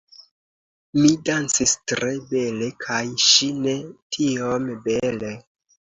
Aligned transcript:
Mi 1.01 1.11
dancis 1.29 1.73
tre 1.91 2.09
bele 2.33 2.71
kaj 2.87 3.03
ŝi 3.27 3.53
ne 3.67 3.77
tiom 4.17 4.67
bele 4.89 5.35